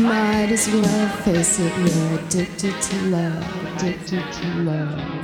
[0.00, 5.14] Might as well face it, you're addicted to love, addicted to love.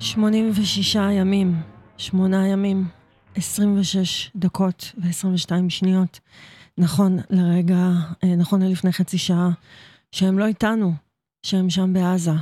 [0.00, 1.54] 86 ימים,
[1.96, 2.88] שמונה ימים,
[3.34, 6.20] 26 דקות ו-22 שניות.
[6.78, 7.90] נכון לרגע,
[8.24, 9.50] אה, נכון ללפני חצי שעה,
[10.12, 10.92] שהם לא איתנו,
[11.42, 12.32] שהם שם בעזה.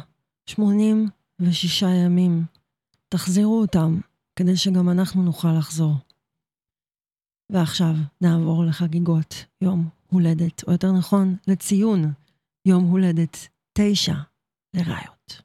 [0.46, 2.44] 86 ימים.
[3.08, 4.00] תחזירו אותם,
[4.36, 5.94] כדי שגם אנחנו נוכל לחזור.
[7.50, 12.12] ועכשיו נעבור לחגיגות יום הולדת, או יותר נכון, לציון
[12.64, 14.14] יום הולדת תשע
[14.74, 15.42] לראיות.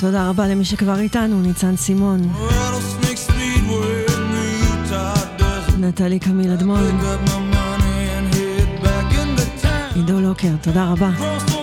[0.00, 2.20] תודה רבה למי שכבר איתנו, ניצן סימון.
[5.80, 7.00] נטלי קמיל אדמון,
[9.94, 11.53] עידו לוקר, תודה רבה.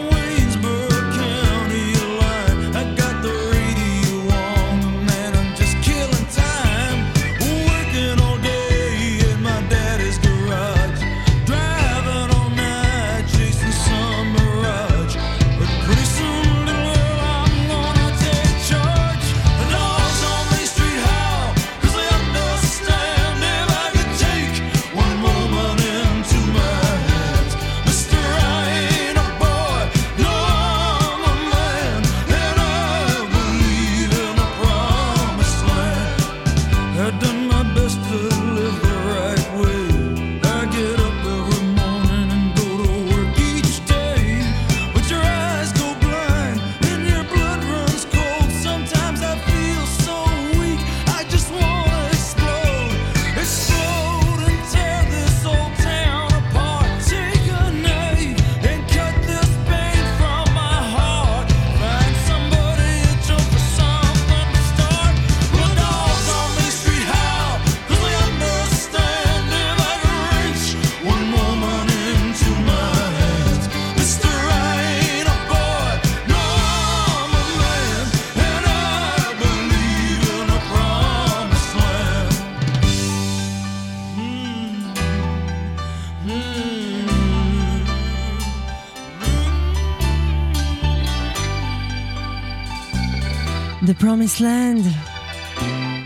[94.22, 94.88] Land,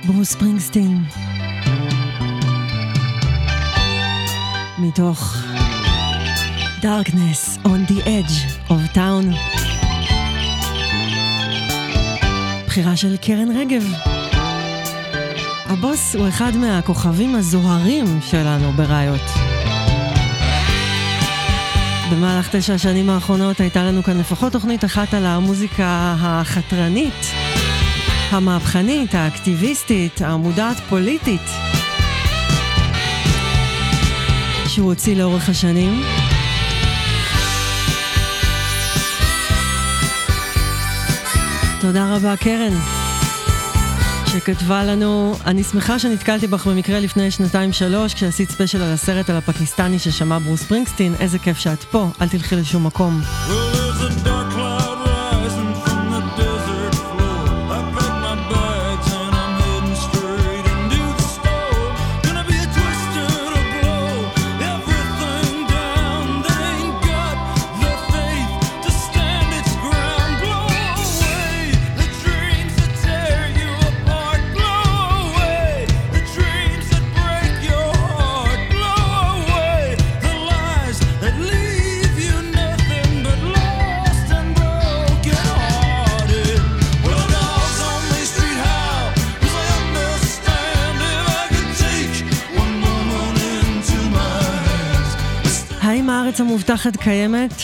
[0.06, 1.04] ברוס ספרינגסטין.
[4.78, 5.38] מתוך
[6.82, 9.36] Darkness on the Edge of Town.
[12.68, 13.94] בחירה של קרן רגב.
[15.66, 19.22] הבוס הוא אחד מהכוכבים הזוהרים שלנו בראיות.
[22.12, 27.35] במהלך תשע השנים האחרונות הייתה לנו כאן לפחות תוכנית אחת על המוזיקה החתרנית,
[28.32, 31.42] המהפכנית, האקטיביסטית, המודעת פוליטית,
[34.68, 36.04] שהוא הוציא לאורך השנים.
[41.82, 42.74] תודה רבה, קרן,
[44.28, 50.00] שכתבה לנו, אני שמחה שנתקלתי בך במקרה לפני שנתיים-שלוש, כשעשית ספיישל על הסרט על הפקיסטני
[50.00, 53.22] ששמע ברוס פרינגסטין, איזה כיף שאת פה, אל תלכי לשום מקום.
[53.22, 53.85] Well,
[96.76, 97.62] הארץ המובטחת קיימת?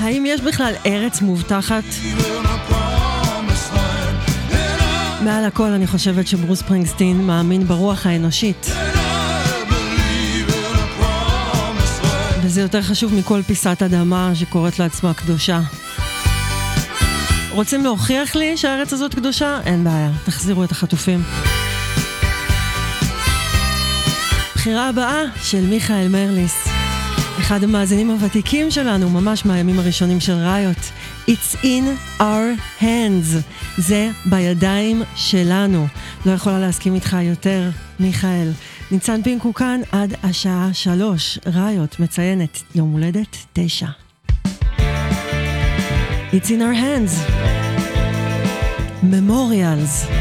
[0.00, 1.84] האם יש בכלל ארץ מובטחת?
[5.24, 8.70] מעל הכל אני חושבת שברוס פרינגסטין מאמין ברוח האנושית.
[12.42, 15.60] וזה יותר חשוב מכל פיסת אדמה שקוראת לעצמה קדושה.
[17.50, 19.60] רוצים להוכיח לי שהארץ הזאת קדושה?
[19.64, 21.22] אין בעיה, תחזירו את החטופים.
[24.54, 26.77] בחירה הבאה של מיכאל מרליס,
[27.48, 30.76] אחד המאזינים הוותיקים שלנו, ממש מהימים הראשונים של ראיות.
[31.28, 33.36] It's in our hands,
[33.78, 35.86] זה בידיים שלנו.
[36.26, 38.50] לא יכולה להסכים איתך יותר, מיכאל.
[38.90, 41.38] ניצן פינקו כאן עד השעה שלוש.
[41.46, 43.88] ראיות מציינת יום הולדת תשע.
[46.32, 47.32] It's in our hands.
[49.02, 50.12] Memorials.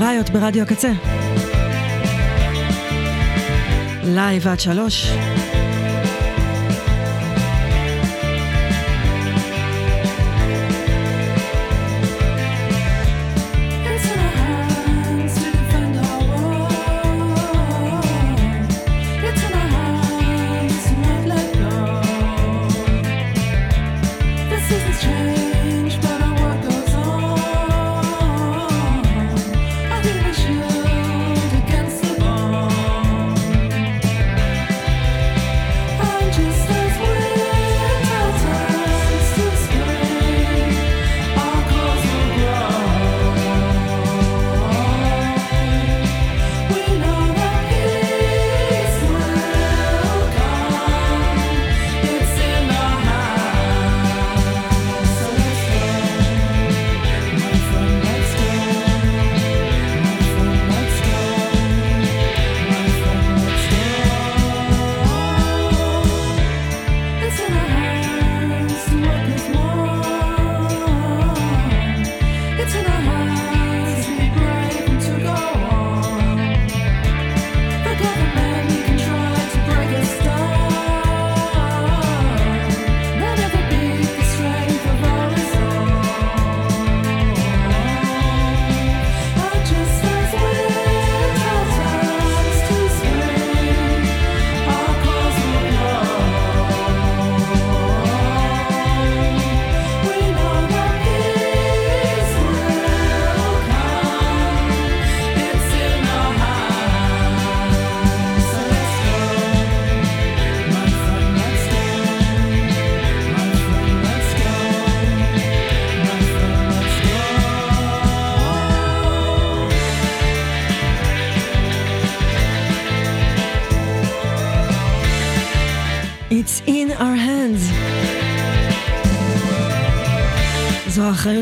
[0.00, 1.19] ראיות ברדיו הקצה.
[4.14, 5.12] לייב עד שלוש.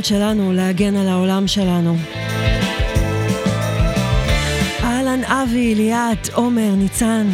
[0.09, 1.97] שלנו להגן על העולם שלנו.
[4.83, 7.27] אהלן אבי, ליאת, עומר, ניצן.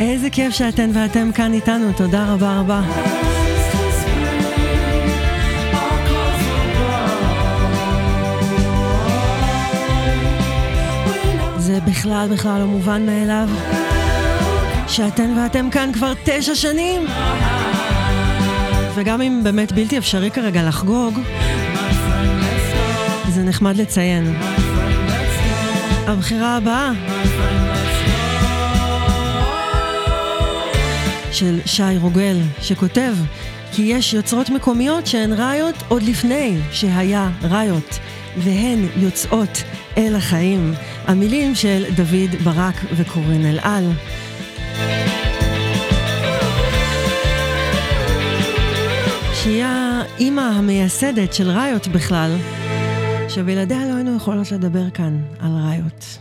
[0.00, 2.80] איזה כיף שאתן ואתם כאן איתנו, תודה רבה רבה.
[11.58, 13.48] זה בכלל בכלל לא מובן מאליו
[14.88, 17.06] שאתן ואתם כאן כבר תשע שנים.
[18.94, 21.20] וגם אם באמת בלתי אפשרי כרגע לחגוג,
[23.28, 24.34] זה נחמד לציין.
[26.06, 26.92] הבחירה הבאה
[31.32, 33.14] של שי רוגל, שכותב
[33.72, 37.98] כי יש יוצרות מקומיות שהן ראיות עוד לפני שהיה ראיות,
[38.36, 39.62] והן יוצאות
[39.98, 40.74] אל החיים.
[41.06, 43.84] המילים של דוד ברק וקורן אלעל.
[49.42, 52.36] שהיא האימא המייסדת של ראיות בכלל,
[53.28, 56.18] שבלעדיה לא היינו יכולות לדבר כאן על ראיות.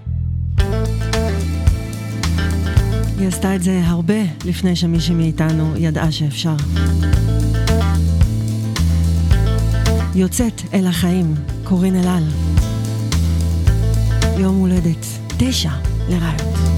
[3.20, 6.56] היא עשתה את זה הרבה לפני שמישהי מאיתנו ידעה שאפשר.
[10.16, 12.24] יוצאת אל החיים, קורין אלעל.
[14.38, 15.06] יום הולדת
[15.38, 15.72] תשע
[16.10, 16.69] לראיות.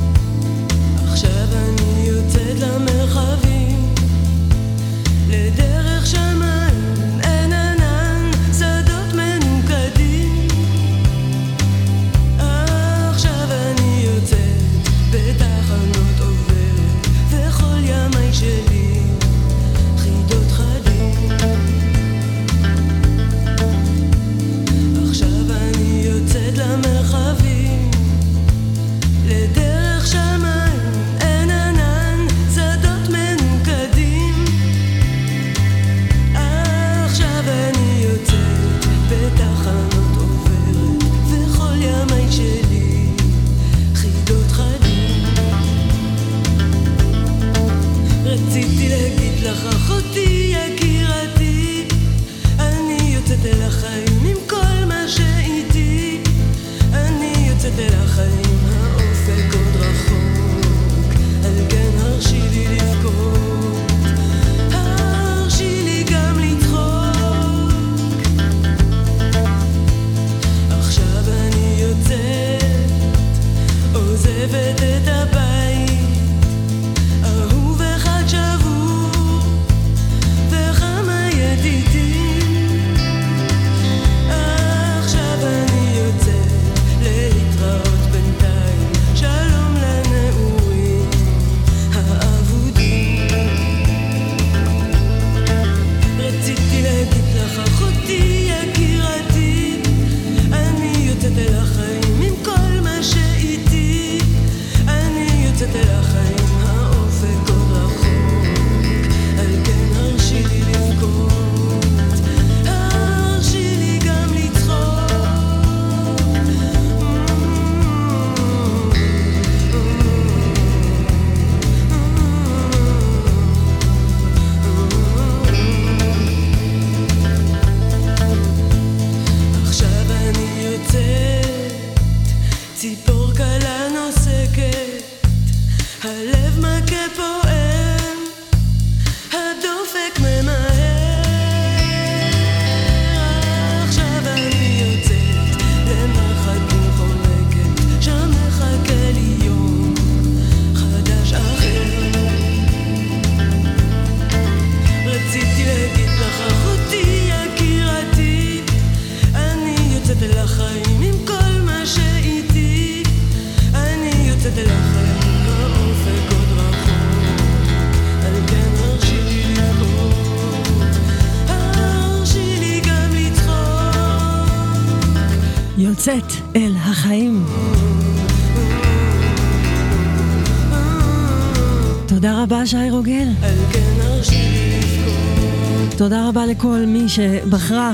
[186.01, 187.93] תודה רבה לכל מי שבחרה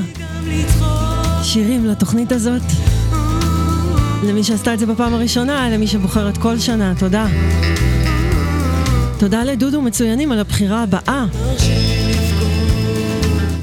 [1.43, 2.61] שירים לתוכנית הזאת.
[4.23, 7.27] למי שעשתה את זה בפעם הראשונה, למי שבוחרת כל שנה, תודה.
[9.19, 11.25] תודה לדודו מצוינים על הבחירה הבאה.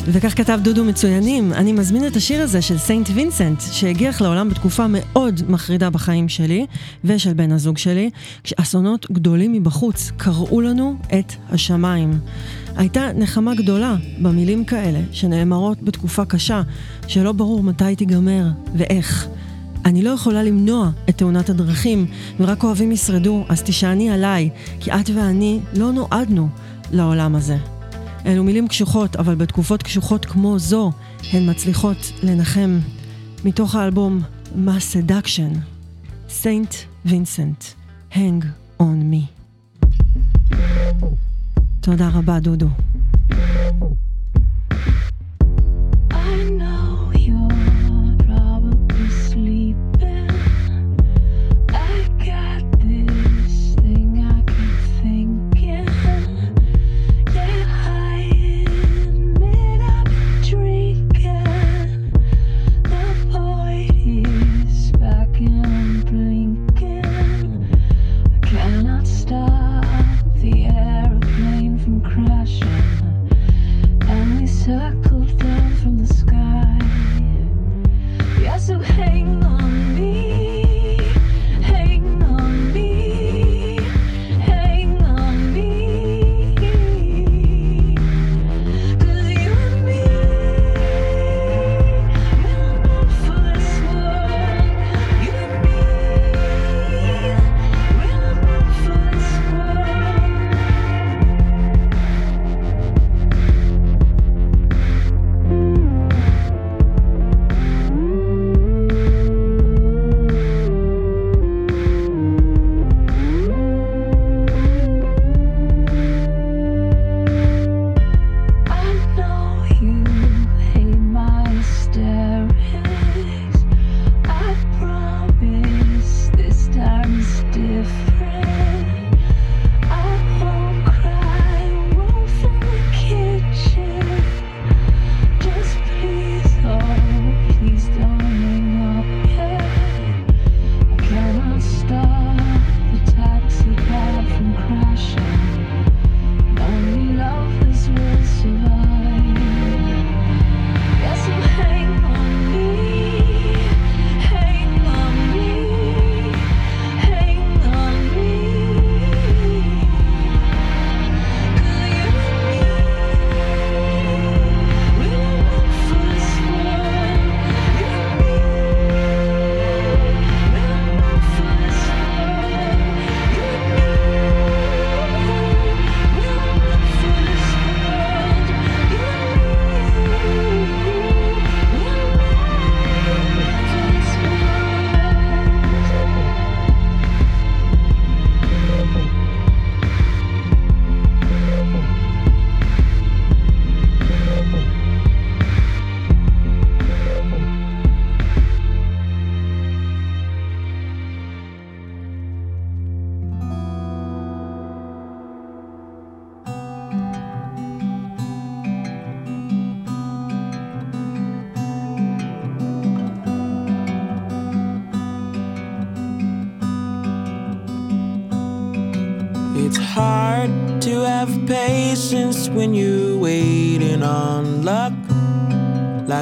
[0.06, 4.86] וכך כתב דודו מצוינים, אני מזמין את השיר הזה של סנט וינסנט, שהגיח לעולם בתקופה
[4.88, 6.66] מאוד מחרידה בחיים שלי
[7.04, 8.10] ושל בן הזוג שלי,
[8.44, 12.18] כשאסונות גדולים מבחוץ קרעו לנו את השמיים.
[12.76, 16.62] הייתה נחמה גדולה במילים כאלה, שנאמרות בתקופה קשה,
[17.06, 18.46] שלא ברור מתי תיגמר
[18.76, 19.28] ואיך.
[19.84, 22.06] אני לא יכולה למנוע את תאונת הדרכים,
[22.40, 26.48] ורק אוהבים ישרדו, אז תישעני עליי, כי את ואני לא נועדנו
[26.92, 27.73] לעולם הזה.
[28.26, 30.92] אלו מילים קשוחות, אבל בתקופות קשוחות כמו זו,
[31.32, 32.78] הן מצליחות לנחם.
[33.44, 34.20] מתוך האלבום
[34.54, 35.52] Masseduction,
[36.28, 36.74] St.
[37.04, 37.64] Vincent,
[38.12, 38.44] Hang
[38.80, 39.24] on me.
[41.80, 42.68] תודה רבה, דודו.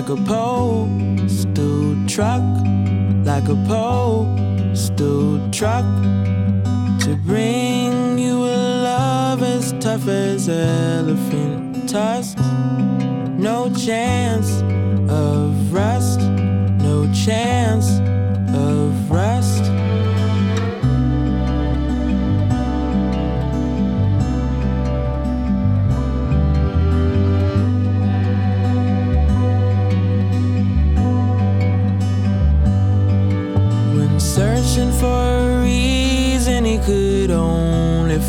[0.02, 2.42] Like a postal truck,
[3.24, 5.84] like a postal truck.
[7.02, 12.42] To bring you a love as tough as elephant tusks.
[13.38, 14.62] No chance
[15.08, 18.01] of rust, no chance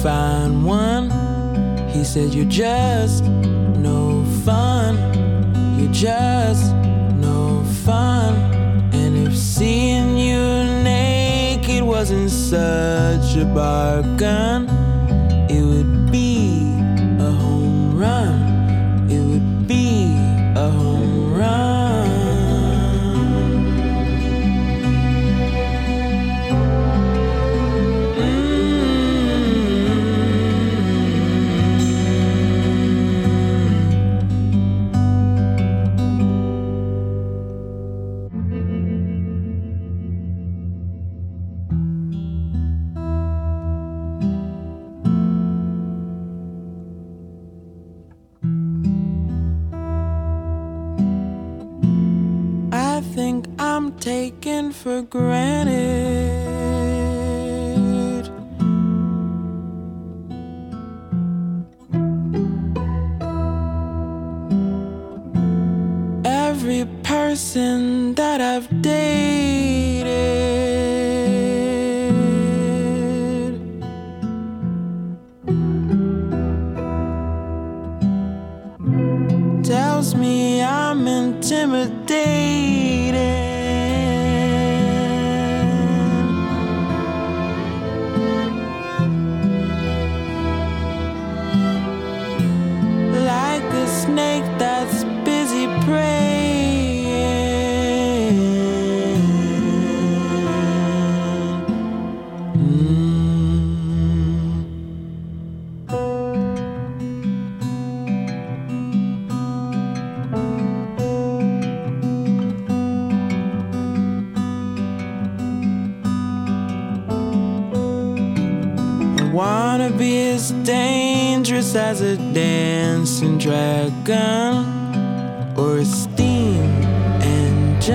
[0.03, 1.10] find one.
[1.88, 4.98] He said, You're just no fun.
[5.79, 6.75] You're just
[7.15, 8.36] no fun.
[8.91, 10.43] And if Seeing you
[10.83, 14.73] naked wasn't such a bargain.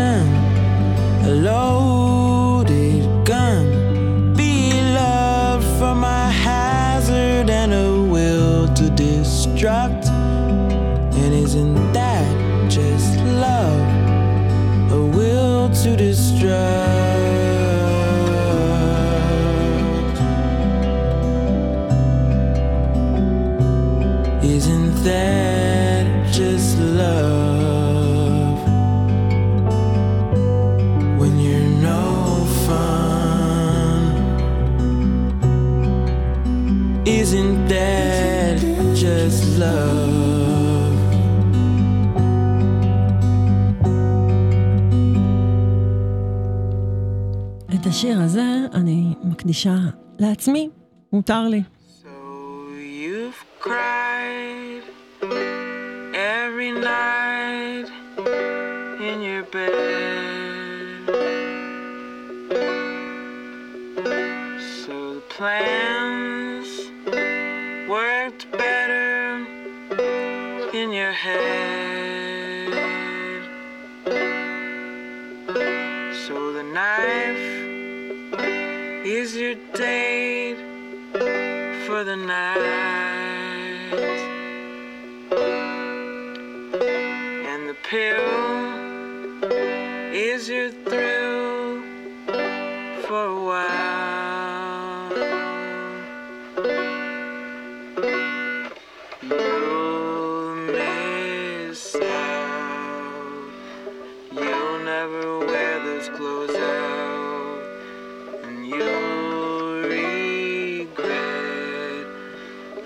[0.08, 0.38] Hello.
[1.28, 2.17] alone
[47.98, 49.76] השיר הזה אני מקדישה
[50.18, 50.68] לעצמי,
[51.12, 51.62] מותר לי.
[52.02, 52.06] So
[53.02, 54.84] you've cried
[56.14, 57.88] every night
[59.08, 59.78] in your bed.
[64.82, 66.70] So the plans
[67.94, 69.10] worked better
[70.80, 71.57] in your head.
[79.28, 80.56] Is your date
[81.86, 82.56] for the night.
[87.50, 88.24] And the pill
[90.14, 91.57] is your thrill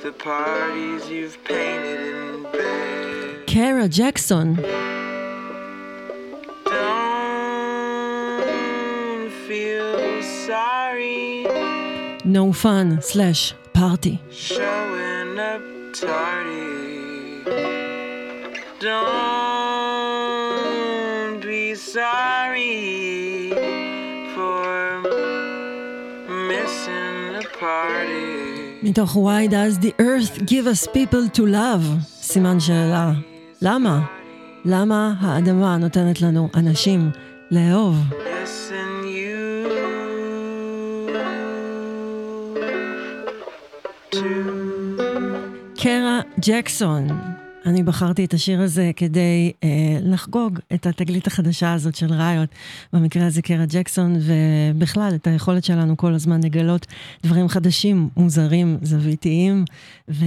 [0.02, 3.46] the parties you've painted in bed.
[3.46, 4.56] Kara Jackson.
[12.24, 14.20] No fun slash party.
[14.30, 15.60] Showing up
[15.92, 17.42] tardy.
[18.80, 19.41] Don't
[28.82, 32.04] מתוך Why does the earth give us people to love?
[32.06, 33.12] סימן שאלה.
[33.62, 34.00] למה?
[34.64, 37.10] למה האדמה נותנת לנו אנשים
[37.50, 37.96] לאהוב?
[45.76, 47.06] קרה ג'קסון.
[47.66, 49.68] אני בחרתי את השיר הזה כדי אה,
[50.02, 52.48] לחגוג את התגלית החדשה הזאת של ראיות,
[52.92, 56.86] במקרה הזה קרה ג'קסון, ובכלל את היכולת שלנו כל הזמן לגלות
[57.22, 59.64] דברים חדשים, מוזרים, זוויתיים
[60.08, 60.24] ו-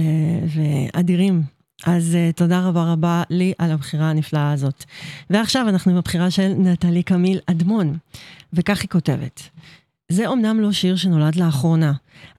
[0.48, 1.42] ואדירים
[1.86, 4.84] אז uh, תודה רבה רבה לי על הבחירה הנפלאה הזאת.
[5.30, 7.96] ועכשיו אנחנו עם הבחירה של נטלי קמיל אדמון,
[8.52, 9.42] וכך היא כותבת:
[10.08, 11.92] זה אומנם לא שיר שנולד לאחרונה,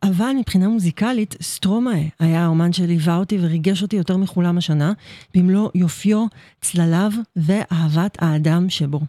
[0.04, 4.94] אבל מבחינה מוזיקלית, סטרומאה היה האומן שליווה אותי וריגש אותי יותר מכולם השנה,
[5.36, 6.26] במלוא יופיו,
[6.62, 9.00] צלליו ואהבת האדם שבו.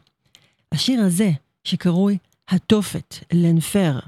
[0.72, 1.30] השיר הזה,
[1.64, 2.18] שקרוי
[2.48, 3.98] התופת, לנפר,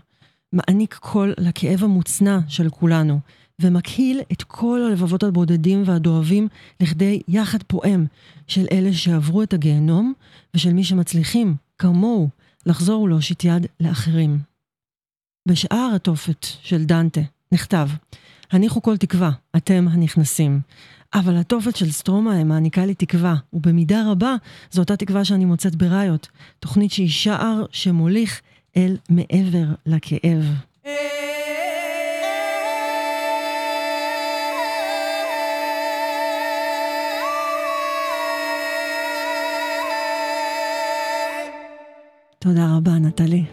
[0.52, 3.20] מעניק קול לכאב המוצנע של כולנו,
[3.60, 6.48] ומקהיל את כל הלבבות הבודדים והדואבים
[6.80, 8.06] לכדי יחד פועם
[8.46, 10.12] של אלה שעברו את הגיהנום,
[10.54, 12.28] ושל מי שמצליחים, כמוהו,
[12.66, 14.38] לחזור ולהושיט יד לאחרים.
[15.48, 17.20] בשאר התופת של דנטה
[17.52, 17.88] נכתב,
[18.50, 20.60] הניחו כל תקווה, אתם הנכנסים.
[21.14, 24.34] אבל התופת של סטרומה מעניקה לי תקווה, ובמידה רבה
[24.70, 26.28] זו אותה תקווה שאני מוצאת בראיות,
[26.60, 28.40] תוכנית שהיא שער שמוליך
[28.76, 30.44] אל מעבר לכאב.
[42.39, 43.45] תודה רבה, נטלי.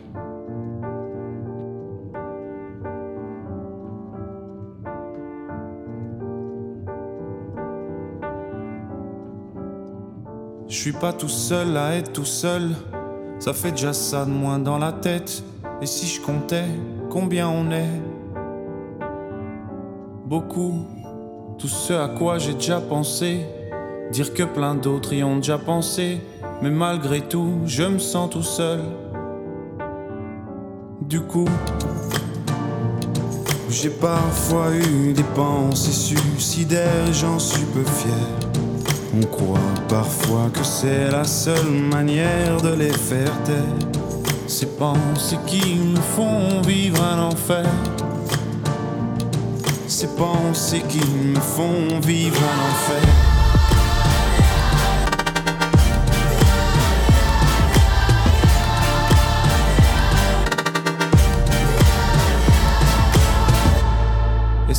[10.72, 12.70] Je suis pas tout seul à être tout seul.
[13.38, 15.44] Ça fait déjà ça de moins dans la tête.
[15.82, 16.64] Et si je comptais
[17.10, 18.00] combien on est
[20.24, 20.86] Beaucoup.
[21.58, 23.46] Tout ce à quoi j'ai déjà pensé.
[24.12, 26.20] Dire que plein d'autres y ont déjà pensé.
[26.61, 28.81] mais malgré tout, je me sens tout seul.
[31.01, 31.47] Du coup,
[33.69, 38.11] j'ai parfois eu des pensées suicidaires j'en suis peu fier.
[39.15, 43.91] On croit parfois que c'est la seule manière de les faire taire.
[44.47, 47.65] Ces pensées qui me font vivre un enfer.
[49.87, 53.26] Ces pensées qui me font vivre un enfer.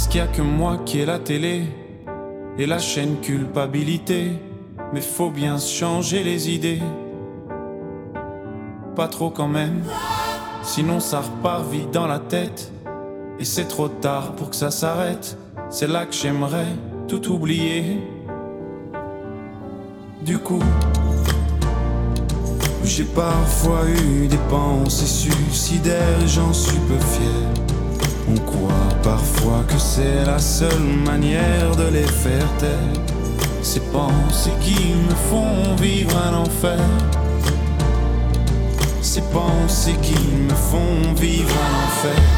[0.08, 1.64] Est-ce qu'il a que moi qui ai la télé
[2.56, 4.32] et la chaîne culpabilité
[4.94, 6.80] Mais faut bien changer les idées.
[8.96, 9.82] Pas trop quand même,
[10.62, 12.72] sinon ça repart vite dans la tête.
[13.38, 15.36] Et c'est trop tard pour que ça s'arrête.
[15.68, 16.72] C'est là que j'aimerais
[17.06, 17.98] tout oublier.
[20.22, 20.62] Du coup,
[22.82, 27.77] j'ai parfois eu des pensées suicidaires et j'en suis peu fier.
[28.30, 33.02] On croit parfois que c'est la seule manière de les faire taire.
[33.62, 36.78] Ces pensées qui me font vivre un enfer.
[39.00, 42.37] Ces pensées qui me font vivre un enfer.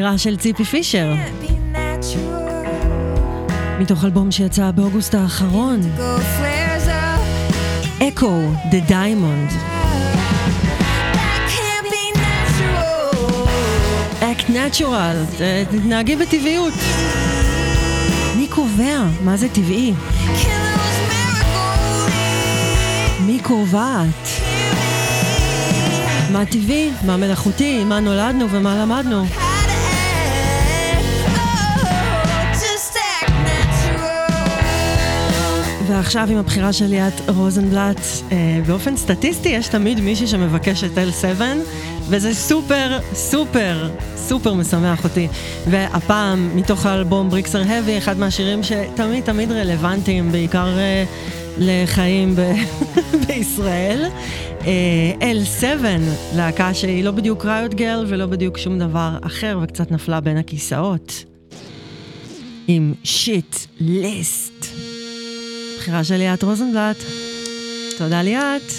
[0.00, 1.14] שירה של ציפי פישר.
[3.80, 5.80] מתוך אלבום שיצא באוגוסט האחרון.
[8.08, 9.50] Echo the Diamond.
[14.20, 16.74] Act Natural, אה, תתנהגי בטבעיות.
[18.36, 19.92] מי קובע מה זה טבעי?
[23.26, 24.28] מי קובעת?
[26.32, 29.24] מה טבעי, מה מלאכותי, מה נולדנו ומה למדנו?
[29.24, 29.49] Okay.
[35.90, 38.00] ועכשיו עם הבחירה של ליאת רוזנבלט,
[38.32, 41.42] אה, באופן סטטיסטי יש תמיד מישהי שמבקש את L7,
[42.08, 45.28] וזה סופר, סופר, סופר משמח אותי.
[45.70, 51.04] והפעם, מתוך האלבום בריקסר האבי, אחד מהשירים שתמיד תמיד רלוונטיים, בעיקר אה,
[51.58, 52.52] לחיים ב-
[53.26, 54.04] בישראל.
[54.66, 55.84] אה, L7,
[56.36, 61.24] להקה שהיא לא בדיוק ריוט גרל ולא בדיוק שום דבר אחר, וקצת נפלה בין הכיסאות.
[62.68, 64.79] עם שיט ליסט.
[65.80, 67.04] בחירה של ליאת רוזנבלט.
[67.98, 68.72] תודה ליאת.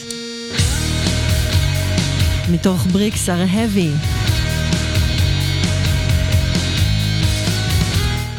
[2.51, 3.89] מתוך בריקס הר האבי.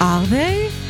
[0.00, 0.81] ארווי?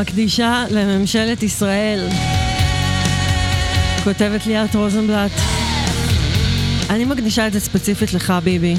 [0.00, 2.08] מקדישה לממשלת ישראל.
[4.04, 5.30] כותבת ליאת רוזנבלט.
[6.90, 8.74] אני מקדישה את זה ספציפית לך, ביבי.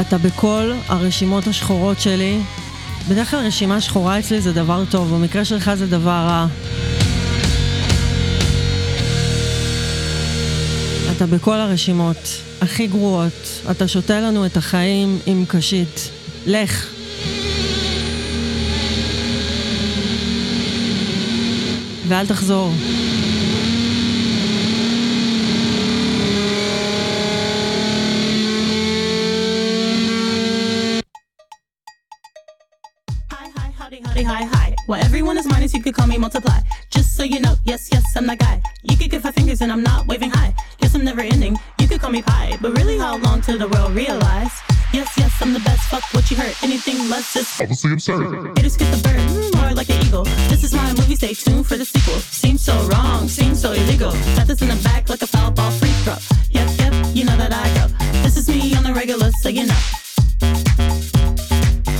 [0.00, 2.38] אתה בכל הרשימות השחורות שלי.
[3.08, 6.46] בדרך כלל רשימה שחורה אצלי זה דבר טוב, במקרה שלך זה דבר רע.
[11.16, 13.62] אתה בכל הרשימות הכי גרועות.
[13.70, 16.10] אתה שותה לנו את החיים עם קשית.
[16.46, 16.99] לך.
[22.09, 22.71] ואל תחזור.
[33.31, 34.75] Hi, hi, howdy, howdy, hi, hi.
[34.87, 36.59] Well, everyone is minus, you could call me multiply.
[36.91, 38.61] Just so you know, yes, yes, I'm that guy.
[38.83, 40.53] You could give five fingers and I'm not waving high.
[40.79, 42.57] Guess I'm never ending, you could call me pie.
[42.61, 44.53] But really, how long till the world realize?
[44.93, 46.55] Yes, yes, I'm the best, fuck what you heard.
[46.63, 48.57] Anything less is Obviously absurd.
[48.57, 50.25] Haters get the bird, mm, more like an eagle.
[50.70, 52.20] Is my movie, stay tuned for the sequel.
[52.20, 54.12] Seems so wrong, seems so illegal.
[54.36, 56.14] Got this in the back like a foul ball free throw.
[56.50, 57.88] Yep, yep, you know that I go.
[58.22, 59.80] This is me on the regular, so you know.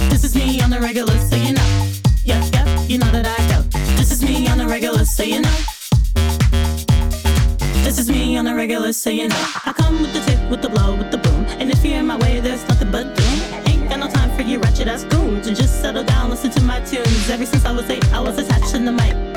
[0.08, 1.90] This is me on the regular, so you know.
[2.22, 3.62] Yep, yep, you know that I go.
[3.96, 5.56] This is me on the regular, so you know.
[7.82, 9.46] This is me on the regular, so you know.
[9.66, 11.44] I come with the tip, with the blow, with the boom.
[11.58, 13.19] And if you're in my way, there's nothing but
[16.90, 17.30] tunes.
[17.30, 19.29] Ever since I was eight, I was attached to the mic.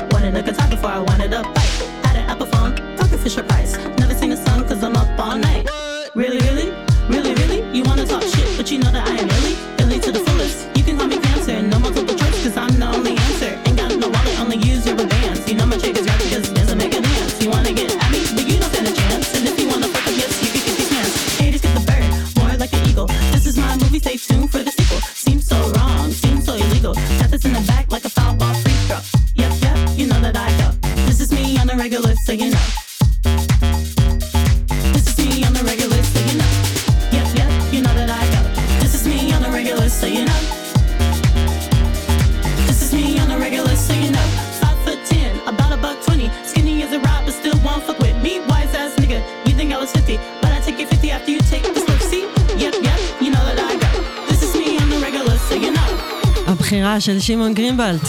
[57.00, 58.00] של שמעון גרינבלט.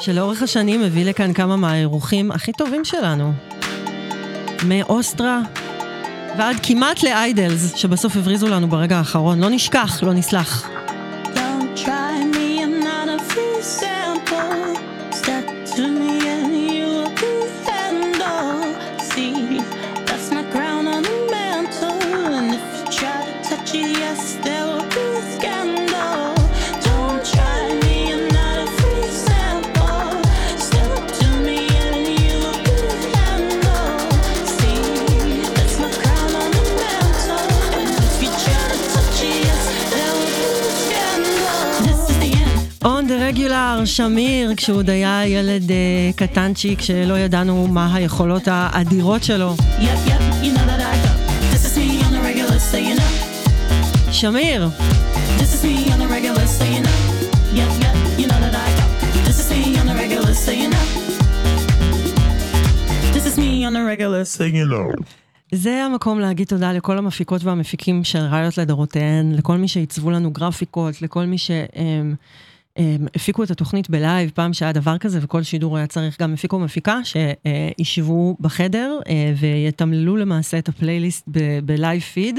[0.00, 3.32] שלאורך השנים הביא לכאן כמה מהאירוחים הכי טובים שלנו.
[4.66, 5.40] מאוסטרה
[6.38, 9.40] ועד כמעט לאיידלס, שבסוף הבריזו לנו ברגע האחרון.
[9.40, 10.69] לא נשכח, לא נסלח.
[44.00, 45.72] שמיר, כשהוא עוד היה ילד uh,
[46.16, 49.54] קטנצ'יק, שלא ידענו מה היכולות האדירות שלו.
[54.12, 54.68] שמיר!
[65.52, 71.02] זה המקום להגיד תודה לכל המפיקות והמפיקים של ראיות לדורותיהן, לכל מי שעיצבו לנו גרפיקות,
[71.02, 71.50] לכל מי ש...
[71.50, 72.16] Um,
[72.80, 76.58] שהפיקו את התוכנית בלייב, פעם שהיה דבר כזה וכל שידור היה צריך גם מפיק או
[76.58, 81.28] מפיקה, שישבו בחדר אה, ויתמללו למעשה את הפלייליסט
[81.64, 82.38] ב live feed.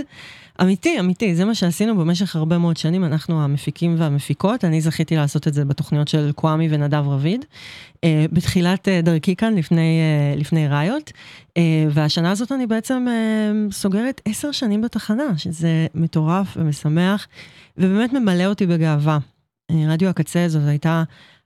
[0.62, 5.48] אמיתי, אמיתי, זה מה שעשינו במשך הרבה מאוד שנים, אנחנו המפיקים והמפיקות, אני זכיתי לעשות
[5.48, 7.46] את זה בתוכניות של קוואמי ונדב רביד.
[8.04, 10.00] אה, בתחילת אה, דרכי כאן, לפני,
[10.38, 11.12] לפני RIOT,
[11.92, 13.06] והשנה הזאת אני בעצם
[13.72, 17.28] סוגרת עשר שנים בתחנה, שזה מטורף ומשמח,
[17.78, 19.20] ובאמת ממלא אותי בגאווה.
[19.72, 21.04] אה, רדיו הקצה הזאת הייתה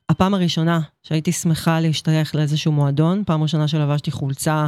[0.09, 4.67] הפעם הראשונה שהייתי שמחה להשתייך לאיזשהו מועדון, פעם ראשונה שלבשתי חולצה,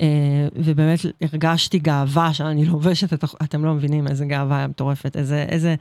[0.00, 5.74] אה, ובאמת הרגשתי גאווה שאני לובשת את, אתם לא מבינים איזה גאווה מטורפת, איזה, איזה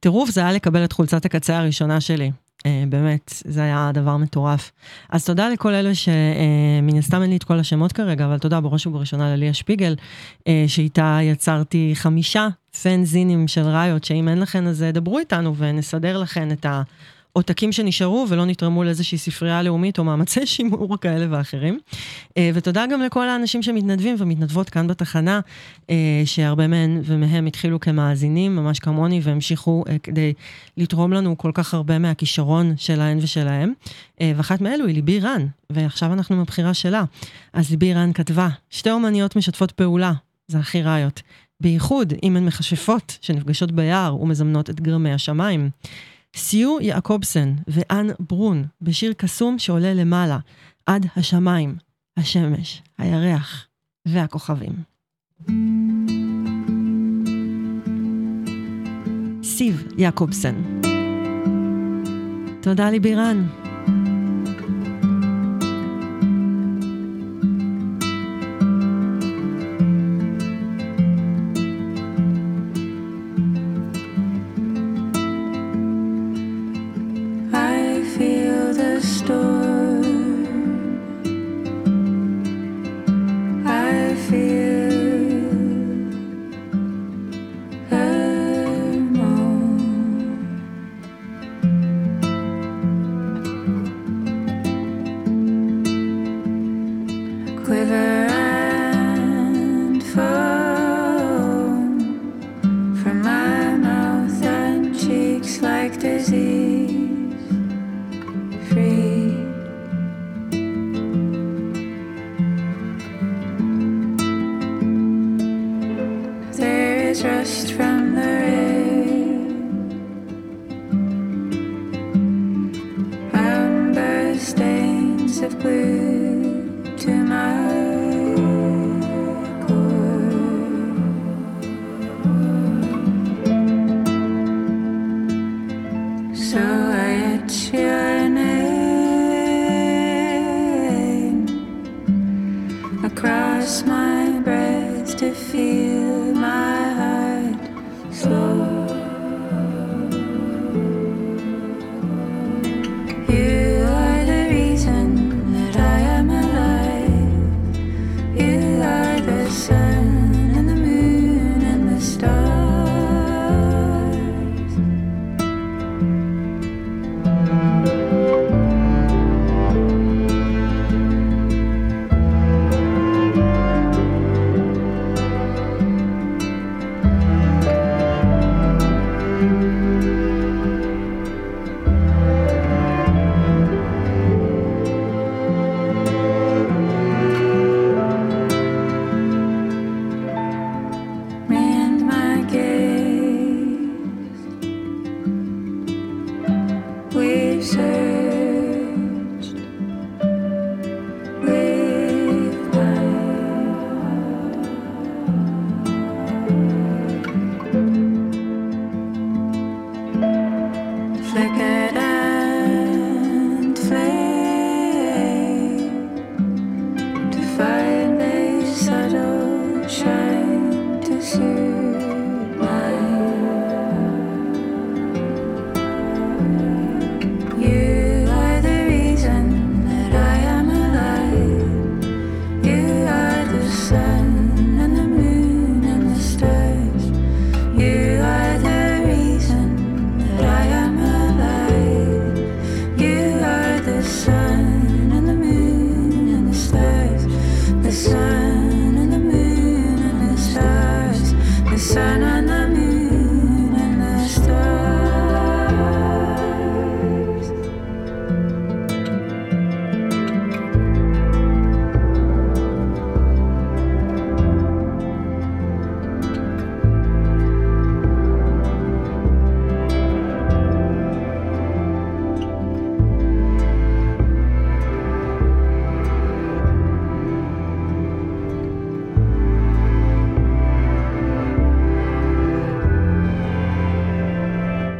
[0.00, 2.30] טירוף זה היה לקבל את חולצת הקצה הראשונה שלי.
[2.66, 4.72] אה, באמת, זה היה דבר מטורף.
[5.10, 8.86] אז תודה לכל אלה שמן הסתם אין לי את כל השמות כרגע, אבל תודה בראש
[8.86, 9.94] ובראשונה לליה שפיגל,
[10.48, 12.48] אה, שאיתה יצרתי חמישה
[12.80, 16.66] פנזינים של ראיות, שאם אין לכן אז אה, דברו איתנו ונסדר לכן את
[17.32, 21.78] עותקים שנשארו ולא נתרמו לאיזושהי ספרייה לאומית או מאמצי שימור כאלה ואחרים.
[22.36, 25.40] אה, ותודה גם לכל האנשים שמתנדבים ומתנדבות כאן בתחנה,
[25.90, 30.32] אה, שהרבה מהן ומהם התחילו כמאזינים, ממש כמוני, והמשיכו כדי
[30.76, 33.72] לתרום לנו כל כך הרבה מהכישרון שלהן ושלהם.
[34.20, 37.04] ואחת מאלו היא ליבי רן, ועכשיו אנחנו מבחירה שלה.
[37.52, 40.12] אז ליבי רן כתבה, שתי אומניות משתפות פעולה,
[40.48, 41.22] זה הכי ראיות.
[41.62, 45.70] בייחוד אם הן מכשפות שנפגשות ביער ומזמנות את גרמי השמיים.
[46.36, 50.38] סיו יעקובסן ואן ברון בשיר קסום שעולה למעלה,
[50.86, 51.76] עד השמיים,
[52.16, 53.66] השמש, הירח
[54.06, 54.72] והכוכבים.
[59.42, 60.54] סיב יעקובסן.
[62.60, 63.61] תודה ליבירן.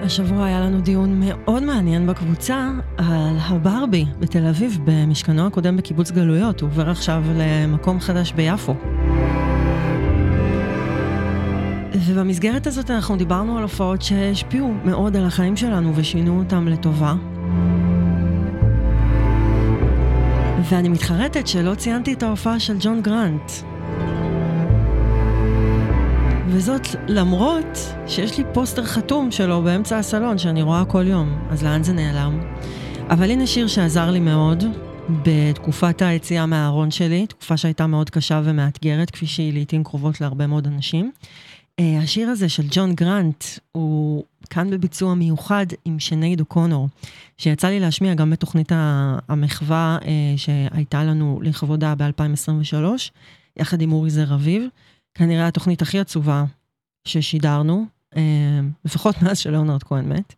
[0.05, 6.61] השבוע היה לנו דיון מאוד מעניין בקבוצה על הברבי בתל אביב, במשכנו הקודם בקיבוץ גלויות.
[6.61, 8.75] הוא עובר עכשיו למקום חדש ביפו.
[11.95, 17.15] ובמסגרת הזאת אנחנו דיברנו על הופעות שהשפיעו מאוד על החיים שלנו ושינו אותם לטובה.
[20.71, 23.72] ואני מתחרטת שלא ציינתי את ההופעה של ג'ון גרנט.
[26.55, 31.83] וזאת למרות שיש לי פוסטר חתום שלו באמצע הסלון שאני רואה כל יום, אז לאן
[31.83, 32.41] זה נעלם?
[33.11, 34.65] אבל הנה שיר שעזר לי מאוד
[35.23, 40.67] בתקופת היציאה מהארון שלי, תקופה שהייתה מאוד קשה ומאתגרת, כפי שהיא לעיתים קרובות להרבה מאוד
[40.67, 41.13] אנשים.
[41.81, 46.89] אה, השיר הזה של ג'ון גרנט הוא כאן בביצוע מיוחד עם שנייד אוקונור,
[47.39, 48.73] שיצא לי להשמיע גם בתוכנית
[49.29, 52.85] המחווה אה, שהייתה לנו לכבודה ב-2023,
[53.57, 54.63] יחד עם אורי זר אביב.
[55.15, 56.45] כנראה התוכנית הכי עצובה
[57.05, 57.87] ששידרנו,
[58.17, 60.35] אה, לפחות מאז שלאונרד כהן מת.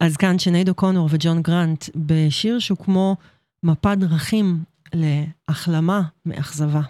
[0.00, 3.16] אז כאן שינייד או'קונור וג'ון גרנט בשיר שהוא כמו
[3.62, 4.64] מפת דרכים
[4.94, 6.80] להחלמה מאכזבה.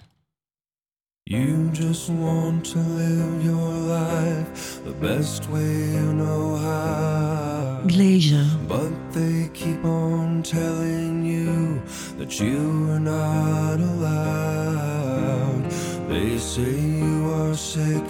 [1.31, 4.51] You just want to live your life
[4.85, 7.87] the best way you know how.
[7.87, 8.45] Glacier.
[8.69, 11.81] But they keep on telling you
[12.19, 12.59] that you
[12.95, 15.65] are not allowed.
[16.11, 18.03] They say you are sick,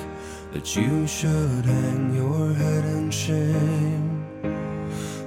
[0.53, 4.25] that you should hang your head in shame.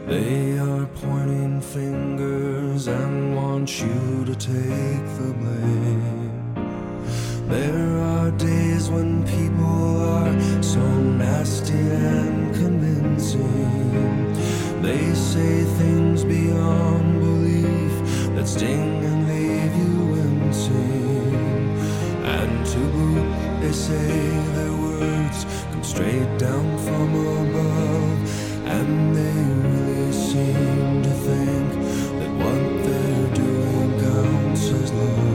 [0.08, 6.32] They are pointing fingers and want you to take the blame.
[7.48, 14.34] There are days when people are so nasty and convincing.
[14.82, 17.94] They say things beyond belief
[18.36, 19.28] that sting and
[22.74, 28.66] They say their words come straight down from above.
[28.66, 31.72] And they really seem to think
[32.20, 35.33] that what they're doing counts as love.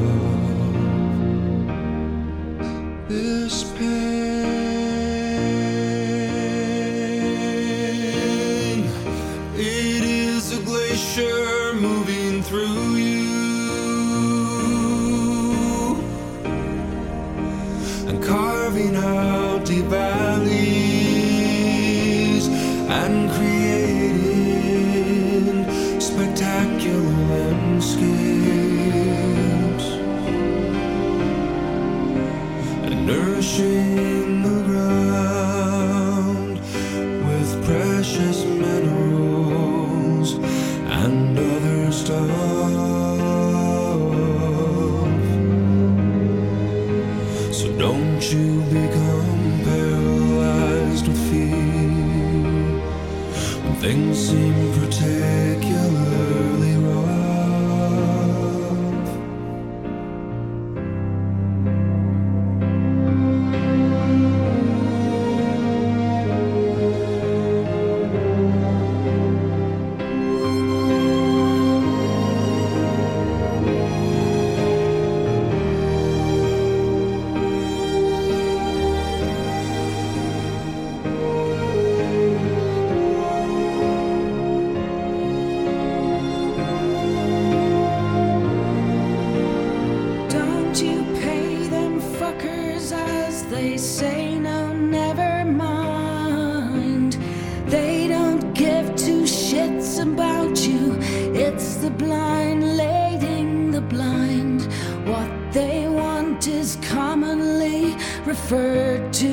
[99.98, 100.96] About you.
[101.34, 104.62] It's the blind leading the blind.
[105.06, 109.32] What they want is commonly referred to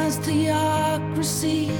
[0.00, 1.70] as theocracy.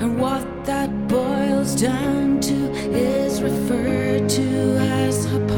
[0.00, 5.51] And what that boils down to is referred to as hypocrisy.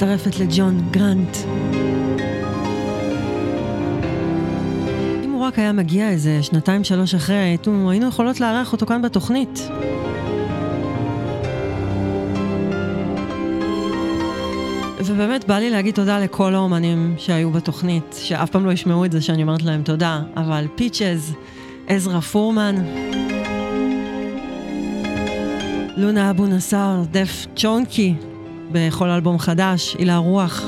[0.00, 1.36] מצטרפת לג'ון גרנט.
[5.24, 9.68] אם הוא רק היה מגיע איזה שנתיים שלוש אחרי, היינו יכולות לארח אותו כאן בתוכנית.
[15.04, 19.20] ובאמת בא לי להגיד תודה לכל האומנים שהיו בתוכנית, שאף פעם לא ישמעו את זה
[19.20, 21.34] שאני אומרת להם תודה, אבל פיצ'ז,
[21.86, 22.74] עזרא פורמן,
[25.96, 28.14] לונה אבו נסאר, דף צ'ונקי,
[28.72, 30.64] בכל אלבום חדש, הילה רוח.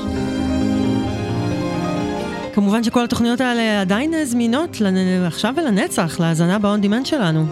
[2.53, 4.77] כמובן שכל התוכניות האלה עדיין זמינות
[5.27, 7.45] עכשיו ולנצח, להאזנה ב-on demand שלנו.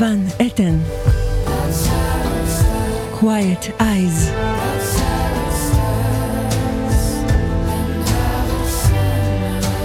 [0.00, 0.78] ון אתן.
[3.20, 4.30] Quiet Eyes.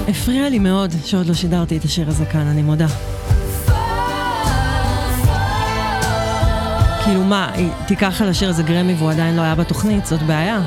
[0.08, 2.88] הפריע לי מאוד שעוד לא שידרתי את השיר הזה כאן, אני מודה.
[7.04, 7.52] כאילו מה,
[7.88, 10.62] תיקח על השיר הזה גרמי והוא עדיין לא היה בתוכנית, זאת בעיה.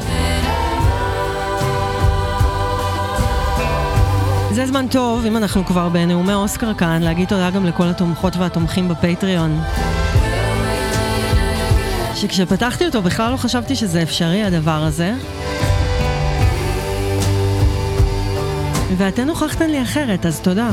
[4.55, 8.89] זה זמן טוב, אם אנחנו כבר בנאומי אוסקר כאן, להגיד תודה גם לכל התומכות והתומכים
[8.89, 9.61] בפטריון.
[12.15, 15.15] שכשפתחתי אותו בכלל לא חשבתי שזה אפשרי הדבר הזה.
[18.97, 20.71] ואתן הוכחתן לי אחרת, אז תודה.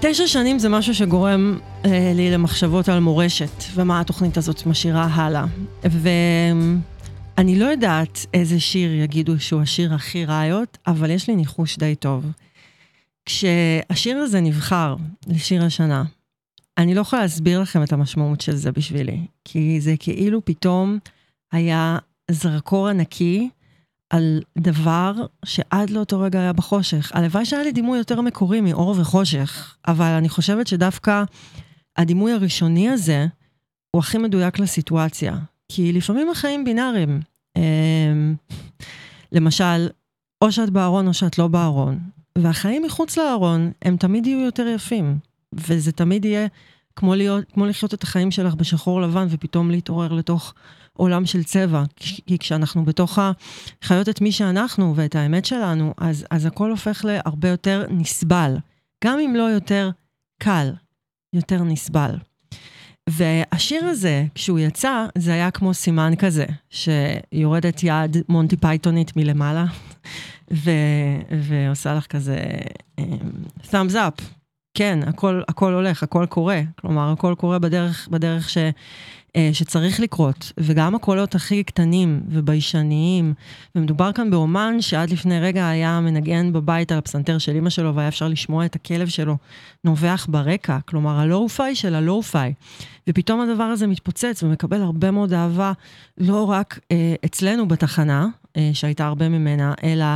[0.00, 5.44] תשע שנים זה משהו שגורם אה, לי למחשבות על מורשת, ומה התוכנית הזאת משאירה הלאה.
[7.36, 11.94] ואני לא יודעת איזה שיר יגידו שהוא השיר הכי ראיות, אבל יש לי ניחוש די
[11.94, 12.24] טוב.
[13.26, 16.04] כשהשיר הזה נבחר לשיר השנה,
[16.78, 20.98] אני לא יכולה להסביר לכם את המשמעות של זה בשבילי, כי זה כאילו פתאום
[21.52, 21.98] היה
[22.30, 23.50] זרקור ענקי
[24.10, 25.12] על דבר
[25.44, 27.12] שעד לאותו רגע היה בחושך.
[27.14, 31.22] הלוואי שהיה לי דימוי יותר מקורי מאור וחושך, אבל אני חושבת שדווקא
[31.96, 33.26] הדימוי הראשוני הזה
[33.90, 35.38] הוא הכי מדויק לסיטואציה.
[35.74, 37.20] כי לפעמים החיים בינאריים.
[37.56, 38.34] אמ,
[39.32, 39.88] למשל,
[40.42, 41.98] או שאת בארון או שאת לא בארון,
[42.38, 45.18] והחיים מחוץ לארון הם תמיד יהיו יותר יפים,
[45.52, 46.46] וזה תמיד יהיה
[46.96, 50.54] כמו, להיות, כמו לחיות את החיים שלך בשחור לבן ופתאום להתעורר לתוך
[50.92, 51.84] עולם של צבע.
[51.96, 53.18] כי כשאנחנו בתוך
[53.82, 58.56] החיות את מי שאנחנו ואת האמת שלנו, אז, אז הכל הופך להרבה יותר נסבל.
[59.04, 59.90] גם אם לא יותר
[60.38, 60.72] קל,
[61.32, 62.16] יותר נסבל.
[63.10, 69.64] והשיר הזה, כשהוא יצא, זה היה כמו סימן כזה, שיורדת יד מונטי פייתונית מלמעלה,
[70.50, 72.38] ו- ועושה לך כזה
[73.00, 73.02] um,
[73.70, 74.22] thumbs up.
[74.74, 76.60] כן, הכל, הכל הולך, הכל קורה.
[76.80, 78.58] כלומר, הכל קורה בדרך, בדרך ש,
[79.52, 80.52] שצריך לקרות.
[80.60, 83.34] וגם הקולות הכי קטנים וביישניים,
[83.74, 88.08] ומדובר כאן באומן שעד לפני רגע היה מנגן בבית על הפסנתר של אמא שלו, והיה
[88.08, 89.36] אפשר לשמוע את הכלב שלו
[89.84, 90.78] נובח ברקע.
[90.88, 92.54] כלומר, הלואו-פיי של הלואו-פיי.
[93.08, 95.72] ופתאום הדבר הזה מתפוצץ ומקבל הרבה מאוד אהבה,
[96.18, 98.26] לא רק אה, אצלנו בתחנה,
[98.56, 100.06] אה, שהייתה הרבה ממנה, אלא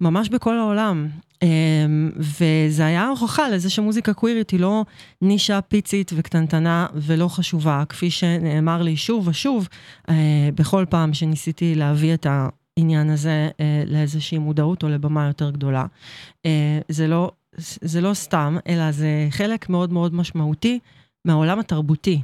[0.00, 1.08] ממש בכל העולם.
[1.44, 4.84] Um, וזה היה הוכחה לזה שמוזיקה קווירית היא לא
[5.22, 9.68] נישה פיצית וקטנטנה ולא חשובה, כפי שנאמר לי שוב ושוב,
[10.06, 10.12] uh,
[10.54, 15.86] בכל פעם שניסיתי להביא את העניין הזה uh, לאיזושהי מודעות או לבמה יותר גדולה.
[16.46, 16.50] Uh,
[16.88, 17.30] זה, לא,
[17.80, 20.78] זה לא סתם, אלא זה חלק מאוד מאוד משמעותי
[21.24, 22.20] מהעולם התרבותי.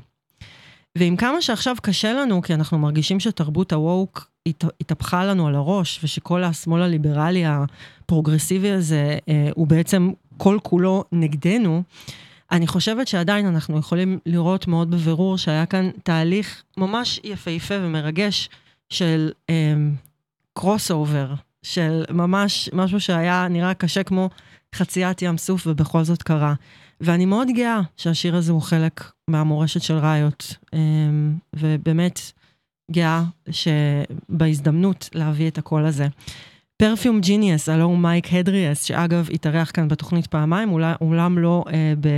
[0.98, 4.26] ועם כמה שעכשיו קשה לנו, כי אנחנו מרגישים שתרבות הת,
[4.80, 11.82] התהפכה לנו על הראש, ושכל השמאל הליברלי הפרוגרסיבי הזה אה, הוא בעצם כל כולו נגדנו,
[12.52, 18.48] אני חושבת שעדיין אנחנו יכולים לראות מאוד בבירור שהיה כאן תהליך ממש יפהפה ומרגש
[18.90, 19.30] של
[20.54, 24.30] cross אה, over, של ממש משהו שהיה נראה קשה כמו
[24.74, 26.54] חציית ים סוף ובכל זאת קרה.
[27.00, 30.78] ואני מאוד גאה שהשיר הזה הוא חלק מהמורשת של RIOT, אה,
[31.56, 32.32] ובאמת,
[32.90, 36.06] גאה שבהזדמנות להביא את הקול הזה.
[36.76, 42.08] Perfume Genius, הלוא הוא מייק הדריאס, שאגב התארח כאן בתוכנית פעמיים, אולם לא אה, ב,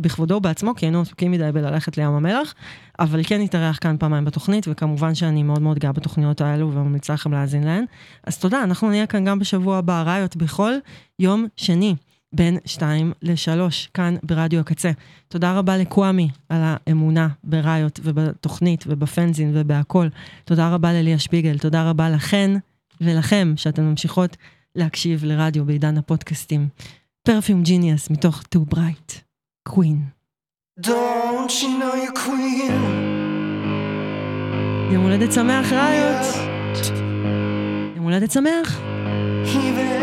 [0.00, 2.54] בכבודו בעצמו, כי היינו עסוקים מדי בללכת לים המלח,
[2.98, 7.32] אבל כן התארח כאן פעמיים בתוכנית, וכמובן שאני מאוד מאוד גאה בתוכניות האלו וממליצה לכם
[7.32, 7.84] להאזין להן.
[8.24, 10.72] אז תודה, אנחנו נהיה כאן גם בשבוע הבא, ראיות בכל
[11.18, 11.94] יום שני.
[12.34, 13.60] בין 2 ל-3,
[13.94, 14.90] כאן ברדיו הקצה.
[15.28, 20.08] תודה רבה לקוואמי על האמונה בראיות ובתוכנית ובפנזין ובהכל.
[20.44, 22.50] תודה רבה לליה שפיגל, תודה רבה לכן
[23.00, 24.36] ולכם שאתן ממשיכות
[24.74, 26.68] להקשיב לרדיו בעידן הפודקאסטים.
[27.22, 29.14] פרפיום ג'יניאס מתוך Too Bright,
[29.68, 30.04] קווין.
[30.80, 32.72] Don't you know you're queen?
[34.92, 36.36] יום הולדת שמח ראיות.
[37.96, 38.80] יום הולדת שמח.
[39.44, 39.95] Even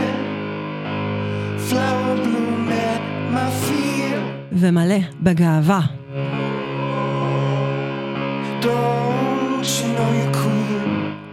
[4.64, 5.80] ומלא בגאווה.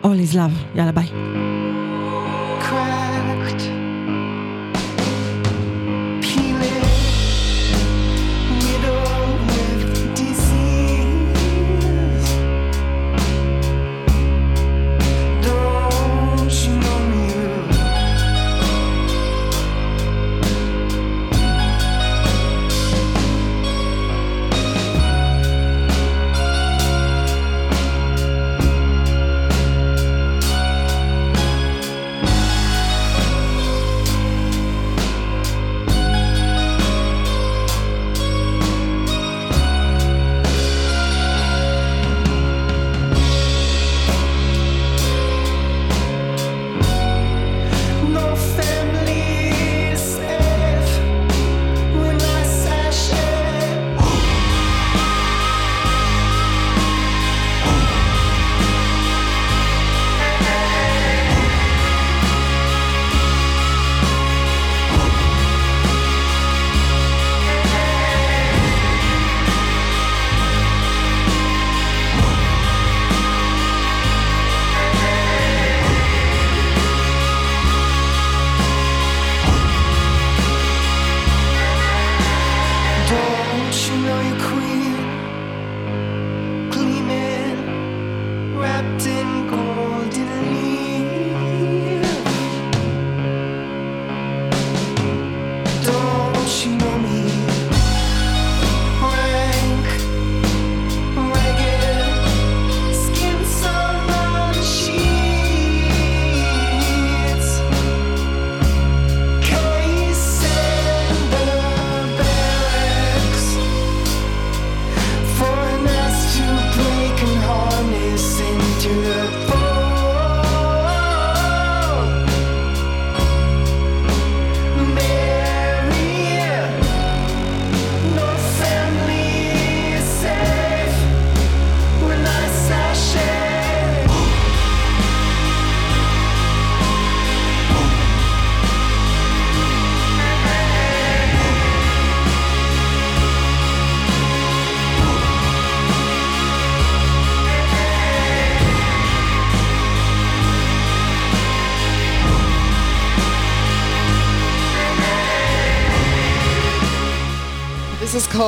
[0.05, 1.07] אוליז לאב, יאללה ביי.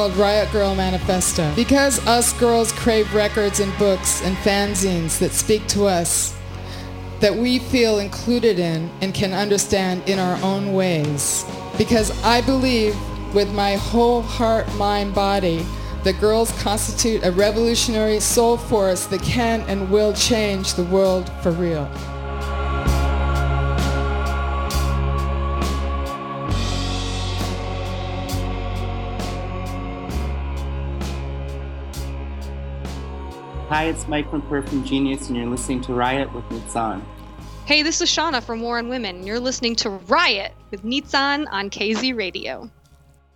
[0.03, 5.65] Called Riot Girl Manifesto because us girls crave records and books and fanzines that speak
[5.69, 6.37] to us,
[7.21, 11.45] that we feel included in and can understand in our own ways.
[11.79, 12.97] Because I believe
[13.33, 15.65] with my whole heart, mind, body
[16.03, 21.53] that girls constitute a revolutionary soul force that can and will change the world for
[21.53, 21.89] real.
[33.73, 37.03] Hi, it's Mike from Perfume Genius, and you're listening to Riot with Nitsan.
[37.65, 39.27] Hey, this is Shauna from War on Women.
[39.27, 42.71] You're listening to Riot with Nitsan on KZ Radio.